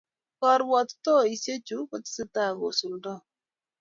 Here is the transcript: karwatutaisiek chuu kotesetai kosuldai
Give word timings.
karwatutaisiek 0.39 1.61
chuu 1.67 1.87
kotesetai 1.89 2.53
kosuldai 2.59 3.19